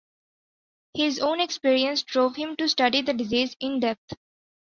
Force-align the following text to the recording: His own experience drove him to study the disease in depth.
His 0.95 1.19
own 1.19 1.39
experience 1.39 2.01
drove 2.01 2.35
him 2.35 2.55
to 2.55 2.67
study 2.67 3.03
the 3.03 3.13
disease 3.13 3.55
in 3.59 3.81
depth. 3.81 4.15